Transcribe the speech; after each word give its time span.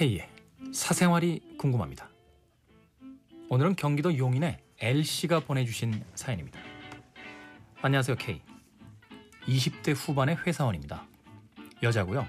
K의 0.00 0.26
사생활이 0.72 1.56
궁금합니다. 1.58 2.08
오늘은 3.50 3.76
경기도 3.76 4.16
용인의 4.16 4.56
L씨가 4.78 5.40
보내주신 5.40 6.02
사연입니다. 6.14 6.58
안녕하세요 7.82 8.16
K. 8.16 8.40
20대 9.46 9.94
후반의 9.94 10.36
회사원입니다. 10.36 11.06
여자고요. 11.82 12.26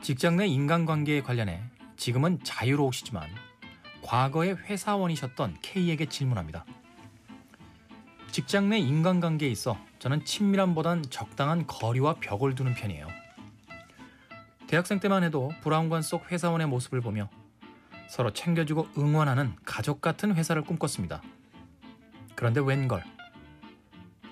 직장 0.00 0.36
내 0.36 0.46
인간관계에 0.46 1.22
관련해 1.22 1.60
지금은 1.96 2.38
자유로우시지만 2.44 3.28
과거에 4.02 4.52
회사원이셨던 4.52 5.56
K에게 5.60 6.06
질문합니다. 6.06 6.64
직장 8.30 8.68
내 8.68 8.78
인간관계에 8.78 9.48
있어 9.48 9.76
저는 9.98 10.24
친밀함보단 10.24 11.02
적당한 11.10 11.66
거리와 11.66 12.14
벽을 12.20 12.54
두는 12.54 12.74
편이에요. 12.74 13.23
대학생 14.74 14.98
때만 14.98 15.22
해도 15.22 15.52
브라운관 15.60 16.02
속 16.02 16.32
회사원의 16.32 16.66
모습을 16.66 17.00
보며 17.00 17.30
서로 18.08 18.32
챙겨주고 18.32 18.88
응원하는 18.98 19.54
가족 19.64 20.00
같은 20.00 20.34
회사를 20.34 20.62
꿈꿨습니다. 20.62 21.22
그런데 22.34 22.60
웬걸 22.60 23.04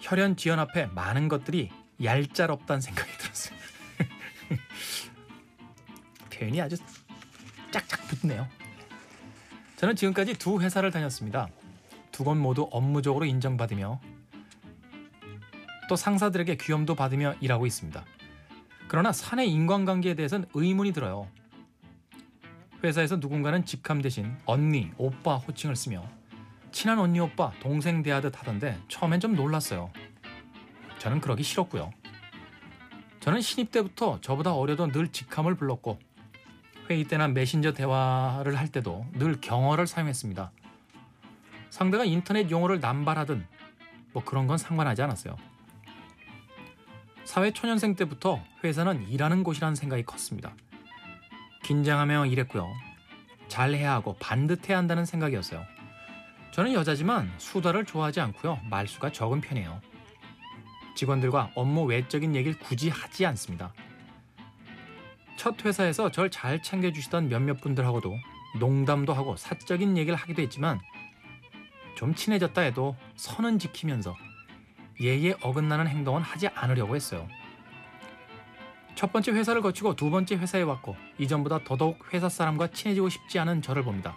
혈연 0.01 0.35
지연 0.35 0.59
앞에 0.59 0.87
많은 0.87 1.29
것들이 1.29 1.71
얄짤없다는 2.03 2.81
생각이 2.81 3.13
들었어요. 3.19 3.57
표현이 6.35 6.61
아주 6.61 6.77
짝짝 7.71 8.01
붙네요. 8.09 8.49
저는 9.77 9.95
지금까지 9.95 10.35
두 10.35 10.61
회사를 10.61 10.91
다녔습니다. 10.91 11.51
두곳 12.11 12.37
모두 12.37 12.69
업무적으로 12.73 13.27
인정받으며 13.27 14.01
또 15.89 15.95
상사들에게 15.95 16.57
귀염도 16.57 16.97
받으며 16.97 17.37
일하고 17.41 17.65
있습니다. 17.65 18.05
그러나 18.93 19.11
사내 19.11 19.47
인간관계에 19.47 20.13
대해서는 20.13 20.47
의문이 20.53 20.93
들어요. 20.93 21.27
회사에서 22.85 23.17
누군가는 23.17 23.65
직함 23.65 24.03
대신 24.03 24.37
언니, 24.45 24.91
오빠 24.99 25.37
호칭을 25.37 25.77
쓰며 25.77 26.07
친한 26.73 26.99
언니, 26.99 27.19
오빠, 27.19 27.53
동생 27.61 28.03
대하듯 28.03 28.39
하던데 28.39 28.79
처음엔 28.89 29.19
좀 29.19 29.35
놀랐어요. 29.35 29.91
저는 30.99 31.23
그러기 31.23 31.43
싫었고요. 31.43 31.91
저는 33.21 33.41
신입 33.41 33.71
때부터 33.71 34.21
저보다 34.21 34.53
어려도 34.53 34.89
늘 34.89 35.09
직함을 35.09 35.55
불렀고 35.55 35.99
회의 36.91 37.05
때나 37.05 37.29
메신저 37.29 37.73
대화를 37.73 38.59
할 38.59 38.69
때도 38.69 39.07
늘 39.15 39.41
경어를 39.41 39.87
사용했습니다. 39.87 40.53
상대가 41.71 42.05
인터넷 42.05 42.51
용어를 42.51 42.81
남발하든 42.81 43.47
뭐 44.13 44.23
그런 44.23 44.47
건 44.47 44.59
상관하지 44.59 45.01
않았어요. 45.01 45.39
사회 47.25 47.51
초년생 47.53 47.95
때부터 47.95 48.43
회사는 48.65 49.09
일하는 49.09 49.43
곳이라는 49.43 49.75
생각이 49.75 50.03
컸습니다. 50.05 50.55
긴장하며 51.63 52.27
일했고요. 52.27 52.69
잘해야 53.49 53.93
하고 53.93 54.17
반듯해야 54.19 54.77
한다는 54.77 55.05
생각이었어요. 55.05 55.65
저는 56.53 56.73
여자지만 56.73 57.33
수다를 57.39 57.85
좋아하지 57.85 58.21
않고요. 58.21 58.61
말수가 58.69 59.13
적은 59.13 59.41
편이에요. 59.41 59.81
직원들과 60.95 61.53
업무 61.55 61.85
외적인 61.85 62.35
얘기를 62.35 62.59
굳이 62.59 62.91
하지 62.91 63.25
않습니다. 63.27 63.73
첫 65.37 65.65
회사에서 65.65 66.11
절 66.11 66.29
잘 66.31 66.63
챙겨주시던 66.63 67.29
몇몇 67.29 67.61
분들하고도 67.61 68.15
농담도 68.59 69.15
하고 69.15 69.37
사적인 69.37 69.97
얘기를 69.97 70.17
하기도 70.17 70.43
했지만 70.43 70.81
좀 71.97 72.15
친해졌다 72.15 72.61
해도 72.61 72.97
선은 73.17 73.59
지키면서 73.59 74.15
예에 75.03 75.35
어긋나는 75.43 75.89
행동은 75.89 76.23
하지 76.23 76.49
않으려고 76.49 76.97
했어요. 76.97 77.29
첫 78.95 79.13
번째 79.13 79.33
회사를 79.33 79.61
거치고 79.63 79.97
두 79.97 80.11
번째 80.11 80.37
회사에 80.37 80.63
왔고 80.63 80.97
이전보다 81.19 81.65
더더욱 81.65 82.15
회사 82.15 82.29
사람과 82.29 82.69
친해지고 82.69 83.09
싶지 83.09 83.39
않은 83.41 83.61
저를 83.61 83.83
봅니다. 83.83 84.15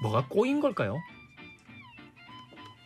뭐가 0.00 0.26
꼬인 0.28 0.60
걸까요? 0.60 1.00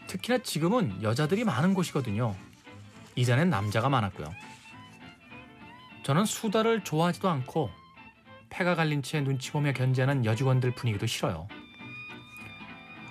특히나 0.07 0.39
지금은 0.39 1.03
여자들이 1.03 1.45
많은 1.45 1.75
곳이거든요. 1.75 2.35
이전엔 3.17 3.51
남자가 3.51 3.89
많았고요. 3.89 4.33
저는 6.05 6.25
수다를 6.25 6.83
좋아하지도 6.85 7.29
않고 7.29 7.71
폐가 8.49 8.75
갈린 8.75 9.03
채 9.03 9.21
눈치 9.21 9.53
보며 9.53 9.73
견제하는 9.73 10.25
여직원들 10.25 10.75
분위기도 10.75 11.07
싫어요. 11.07 11.49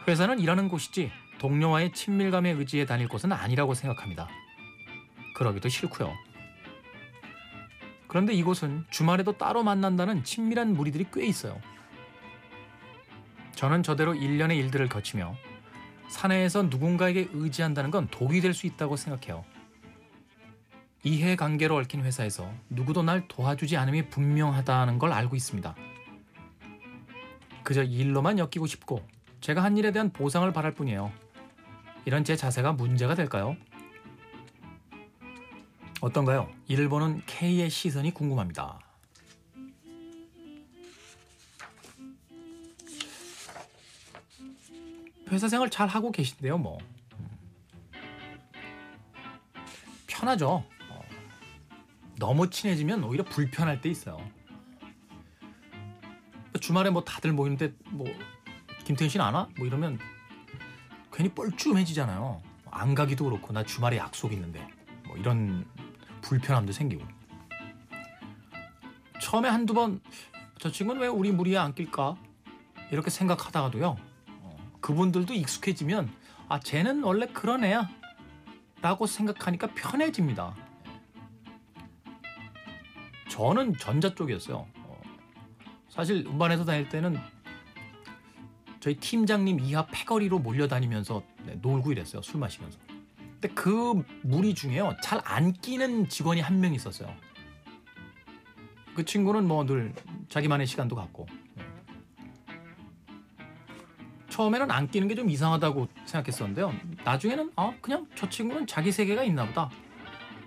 회사는 0.07 0.39
일하는 0.39 0.69
곳이지 0.69 1.11
동료와의 1.39 1.91
친밀감에 1.93 2.51
의지해 2.51 2.85
다닐 2.85 3.07
곳은 3.07 3.31
아니라고 3.31 3.73
생각합니다. 3.73 4.27
그러기도 5.35 5.69
싫고요. 5.69 6.13
그런데 8.07 8.33
이곳은 8.33 8.85
주말에도 8.89 9.37
따로 9.37 9.63
만난다는 9.63 10.23
친밀한 10.23 10.73
무리들이 10.73 11.05
꽤 11.13 11.25
있어요. 11.25 11.59
저는 13.55 13.83
저대로 13.83 14.15
일련의 14.15 14.57
일들을 14.57 14.87
거치며 14.87 15.35
사내에서 16.09 16.63
누군가에게 16.63 17.27
의지한다는 17.33 17.91
건 17.91 18.07
독이 18.09 18.39
될 18.41 18.53
수 18.53 18.65
있다고 18.65 18.95
생각해요. 18.95 19.43
이해 21.03 21.35
관계로 21.35 21.75
얽힌 21.75 22.03
회사에서 22.03 22.51
누구도 22.69 23.03
날 23.03 23.27
도와주지 23.27 23.77
않음이 23.77 24.09
분명하다는 24.09 24.99
걸 24.99 25.11
알고 25.13 25.35
있습니다. 25.35 25.75
그저 27.63 27.83
일로만 27.83 28.39
엮이고 28.39 28.65
싶고 28.67 29.05
제가 29.41 29.63
한 29.63 29.77
일에 29.77 29.91
대한 29.91 30.11
보상을 30.11 30.51
바랄 30.53 30.73
뿐이에요. 30.73 31.11
이런 32.07 32.23
제 32.23 32.37
자세가 32.37 32.71
문제가 32.71 33.15
될까요? 33.15 33.57
어떤가요? 35.99 36.49
이를 36.65 36.87
보는 36.87 37.21
K의 37.25 37.69
시선이 37.69 38.13
궁금합니다. 38.13 38.79
회사 45.29 45.49
생활 45.49 45.69
잘 45.69 45.89
하고 45.89 46.13
계신데요, 46.13 46.57
뭐. 46.57 46.77
편하죠. 50.07 50.63
어. 50.89 51.01
너무 52.17 52.49
친해지면 52.49 53.03
오히려 53.03 53.25
불편할 53.25 53.81
때 53.81 53.89
있어요. 53.89 54.17
주말에 56.61 56.89
뭐 56.89 57.03
다들 57.03 57.33
모이는데 57.33 57.73
뭐 57.89 58.07
김태현 58.85 59.09
씨는 59.09 59.25
안 59.25 59.33
와? 59.33 59.49
뭐 59.57 59.67
이러면 59.67 59.99
괜히 61.17 61.29
뻘쭘해지잖아요. 61.33 62.43
안 62.69 62.93
가기도 62.93 63.25
그렇고 63.25 63.51
나 63.51 63.63
주말에 63.63 63.97
약속 63.97 64.33
있는데 64.33 64.67
뭐 65.07 65.17
이런 65.17 65.65
불편함도 66.21 66.71
생기고. 66.71 67.03
처음에 69.19 69.49
한두 69.49 69.73
번 69.73 69.99
저 70.59 70.71
친구는 70.71 71.01
왜 71.01 71.07
우리 71.07 71.31
무리에 71.31 71.57
안 71.57 71.73
낄까? 71.73 72.15
이렇게 72.91 73.09
생각하다가도요 73.09 73.95
어, 74.41 74.57
그분들도 74.81 75.33
익숙해지면 75.33 76.09
아 76.49 76.59
쟤는 76.59 77.03
원래 77.03 77.27
그런 77.27 77.63
애야 77.63 77.89
라고 78.81 79.05
생각하니까 79.07 79.67
편해집니다. 79.73 80.55
저는 83.29 83.77
전자 83.77 84.13
쪽이었어요. 84.13 84.67
어, 84.83 85.01
사실 85.89 86.25
음반에서 86.27 86.63
다닐 86.65 86.87
때는 86.89 87.17
저희 88.87 88.95
팀장님 88.95 89.59
이하 89.59 89.85
패거리로 89.85 90.39
몰려다니면서 90.39 91.21
네, 91.45 91.55
놀고 91.61 91.91
이랬어요 91.91 92.21
술 92.21 92.39
마시면서 92.39 92.79
근데 93.33 93.49
그 93.49 94.01
무리 94.21 94.55
중에요 94.55 94.95
잘 95.03 95.21
안 95.25 95.51
끼는 95.51 96.07
직원이 96.07 96.39
한 96.39 96.61
명 96.61 96.73
있었어요. 96.73 97.13
그 98.95 99.03
친구는 99.03 99.45
뭐 99.45 99.65
늘 99.65 99.93
자기만의 100.29 100.67
시간도 100.67 100.95
갖고 100.95 101.27
네. 101.55 101.65
처음에는 104.29 104.71
안 104.71 104.87
끼는 104.89 105.09
게 105.09 105.15
좀 105.15 105.29
이상하다고 105.29 105.89
생각했었는데요. 106.05 106.73
나중에는 107.03 107.51
아 107.57 107.73
그냥 107.81 108.07
저 108.15 108.29
친구는 108.29 108.67
자기 108.67 108.93
세계가 108.93 109.21
있나 109.25 109.45
보다. 109.45 109.69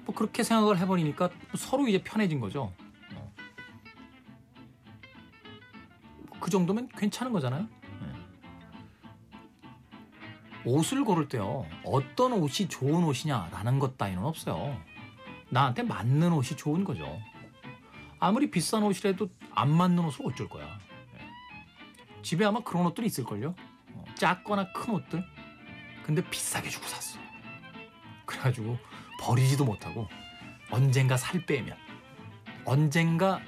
뭐 0.07 0.15
그렇게 0.15 0.43
생각을 0.43 0.79
해버리니까 0.79 1.29
서로 1.59 1.87
이제 1.87 2.03
편해진 2.03 2.41
거죠. 2.41 2.73
어. 3.15 3.33
그 6.41 6.49
정도면 6.51 6.89
괜찮은 6.97 7.33
거잖아요. 7.33 7.69
옷을 10.65 11.05
고를 11.05 11.29
때요. 11.29 11.67
어떤 11.85 12.33
옷이 12.33 12.69
좋은 12.69 13.05
옷이냐라는 13.05 13.79
것 13.79 13.97
따위는 13.97 14.23
없어요. 14.25 14.79
나한테 15.49 15.83
맞는 15.83 16.33
옷이 16.33 16.57
좋은 16.57 16.85
거죠. 16.85 17.19
아무리 18.19 18.51
비싼 18.51 18.83
옷이라도 18.83 19.31
안 19.53 19.71
맞는 19.71 20.05
옷을 20.05 20.27
어쩔 20.27 20.49
거야. 20.49 20.67
예. 20.67 22.23
집에 22.23 22.45
아마 22.45 22.61
그런 22.61 22.87
옷들이 22.87 23.07
있을걸요. 23.07 23.55
어, 23.95 24.05
작거나 24.15 24.73
큰 24.73 24.95
옷들. 24.95 25.25
근데 26.05 26.23
비싸게 26.29 26.69
주고 26.69 26.87
샀어. 26.87 27.19
그래가지고 28.27 28.79
버리지도 29.21 29.65
못하고 29.65 30.09
언젠가 30.71 31.17
살 31.17 31.45
빼면 31.47 31.77
언젠가 32.65 33.41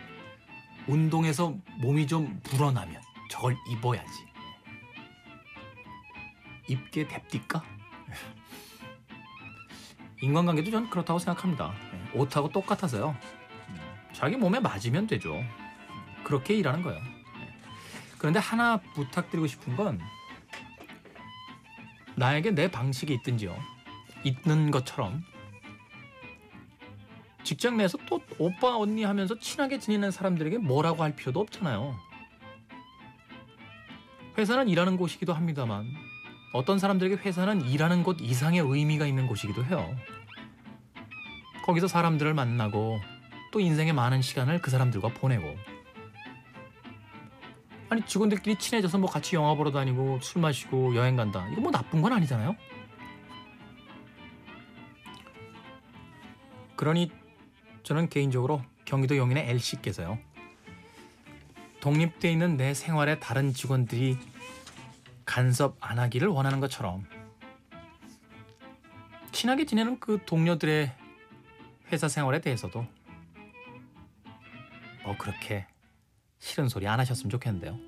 운동해서 0.88 1.55
몸이 1.81 2.06
좀 2.06 2.41
불어나면 2.43 3.00
저걸 3.31 3.56
입어야지. 3.70 4.31
입게 6.73 7.07
됩니까? 7.07 7.63
인간관계도 10.21 10.71
전 10.71 10.89
그렇다고 10.89 11.19
생각합니다. 11.19 11.75
예, 12.15 12.19
옷하고 12.19 12.49
똑같아서요. 12.51 13.17
자기 14.13 14.37
몸에 14.37 14.61
맞으면 14.61 15.07
되죠. 15.07 15.43
그렇게 16.25 16.55
일하는 16.55 16.83
거예요. 16.83 17.01
네. 17.01 17.59
그런데 18.19 18.39
하나 18.39 18.77
부탁드리고 18.95 19.47
싶은 19.47 19.77
건 19.77 20.01
나에게 22.15 22.53
내 22.53 22.71
방식이 22.71 23.13
있든지요. 23.15 23.57
있는 24.23 24.71
것처럼 24.71 25.25
직장 27.43 27.77
내에서 27.77 27.99
또 28.07 28.21
오빠 28.39 28.77
언니 28.77 29.03
하면서 29.03 29.37
친하게 29.39 29.81
지내는 29.81 30.13
사람들에게 30.13 30.59
뭐라고 30.59 31.03
할 31.03 31.17
필요도 31.17 31.41
없잖아요. 31.41 31.99
회사는 34.39 34.69
일하는 34.69 34.97
곳이기도 34.97 35.33
합니다만 35.33 35.93
어떤 36.53 36.79
사람들에게 36.79 37.17
회사는 37.17 37.63
일하는 37.63 38.03
곳 38.03 38.21
이상의 38.21 38.61
의미가 38.61 39.07
있는 39.07 39.27
곳이기도 39.27 39.65
해요. 39.65 39.97
거기서 41.65 41.89
사람들을 41.89 42.35
만나고 42.35 43.01
또 43.53 43.61
인생의 43.61 43.93
많은 43.93 44.21
시간을 44.21 44.61
그 44.61 44.71
사람들과 44.71 45.09
보내고 45.15 45.57
아니 47.89 48.03
직원들끼리 48.07 48.57
친해져서 48.57 48.99
뭐 48.99 49.09
같이 49.09 49.37
영화 49.37 49.55
보러 49.55 49.71
다니고 49.71 50.19
술 50.23 50.41
마시고 50.41 50.97
여행 50.97 51.15
간다 51.15 51.47
이거 51.53 51.61
뭐 51.61 51.71
나쁜 51.71 52.03
건 52.03 52.13
아니잖아요. 52.15 52.57
그러니 56.75 57.13
저는 57.83 58.09
개인적으로 58.09 58.63
경기도 58.85 59.17
용인의 59.17 59.49
L씨께서요. 59.51 60.19
독립돼 61.81 62.31
있는 62.33 62.57
내 62.57 62.75
생활에 62.75 63.19
다른 63.19 63.53
직원들이 63.53 64.19
간섭 65.32 65.79
안 65.81 65.99
하기를 65.99 66.29
원하는 66.29 66.61
것처럼 66.61 67.06
친하게 69.32 69.64
지내는 69.64 69.99
그 69.99 70.19
동료들의 70.26 70.94
회사 71.90 72.06
생활에 72.06 72.43
대해서도 72.43 72.87
뭐 75.02 75.17
그렇게 75.17 75.67
싫은 76.38 76.69
소리 76.69 76.87
안 76.87 77.00
하셨으면 77.00 77.31
좋겠는데요. 77.31 77.79